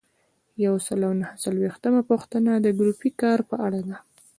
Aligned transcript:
یو 0.65 0.75
سل 0.85 0.99
او 1.07 1.13
نهه 1.21 1.33
څلویښتمه 1.43 2.01
پوښتنه 2.09 2.51
د 2.55 2.67
ګروپي 2.79 3.11
کار 3.21 3.39
په 3.49 3.55
اړه 3.65 3.79
ده. 3.87 3.97